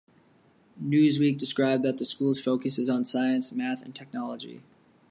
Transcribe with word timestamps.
Newsweek 0.83 1.37
described 1.37 1.83
that 1.83 1.99
the 1.99 2.05
school's 2.05 2.39
"Focus 2.39 2.79
is 2.79 2.89
on 2.89 3.05
science, 3.05 3.51
math 3.51 3.83
and 3.85 3.93
technology". 3.93 4.63